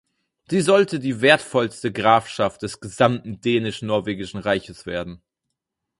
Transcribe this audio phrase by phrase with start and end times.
[0.49, 5.21] Sie sollte die wertvollste Grafschaft des gesamten dänisch-norwegischen Reiches werden.